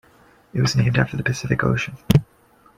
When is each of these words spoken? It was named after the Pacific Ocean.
It 0.51 0.61
was 0.61 0.75
named 0.75 0.97
after 0.97 1.15
the 1.15 1.21
Pacific 1.21 1.63
Ocean. 1.63 1.95